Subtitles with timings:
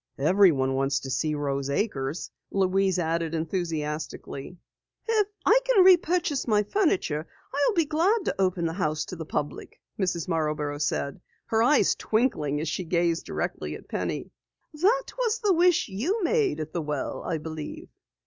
[0.17, 4.57] "Everyone wants to see Rose Acres," Louise added enthusiastically.
[5.07, 9.15] "If I can re purchase my furniture, I'll be glad to open the house to
[9.15, 10.27] the public," Mrs.
[10.27, 14.31] Marborough said, her eyes twinkling as she gazed directly at Penny.
[14.73, 17.87] "That was the wish you made at the well, I believe?"